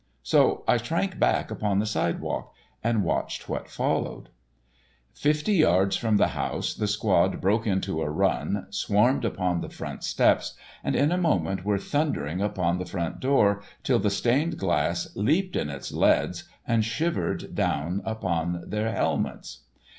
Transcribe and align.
So 0.23 0.63
I 0.67 0.77
shrank 0.77 1.19
back 1.19 1.51
upon 1.51 1.77
the 1.77 1.85
sidewalk 1.85 2.55
and 2.83 3.03
watched 3.03 3.47
what 3.47 3.69
followed. 3.69 4.29
Fifty 5.13 5.53
yards 5.53 5.95
from 5.95 6.17
the 6.17 6.29
house 6.29 6.73
the 6.73 6.87
squad 6.87 7.39
broke 7.39 7.67
into 7.67 8.01
a 8.01 8.09
run, 8.09 8.65
swarmed 8.71 9.23
upon 9.25 9.61
the 9.61 9.69
front 9.69 10.03
steps, 10.03 10.55
and 10.83 10.95
in 10.95 11.11
a 11.11 11.19
moment 11.19 11.63
were 11.63 11.77
thundering 11.77 12.41
upon 12.41 12.79
the 12.79 12.85
front 12.87 13.19
door 13.19 13.61
till 13.83 13.99
the 13.99 14.09
stained 14.09 14.57
glass 14.57 15.07
leaped 15.15 15.55
in 15.55 15.69
its 15.69 15.91
leads 15.91 16.45
and 16.67 16.83
shivered 16.83 17.53
down 17.53 18.01
upon 18.03 18.67
their 18.69 18.91
helmets. 18.91 19.65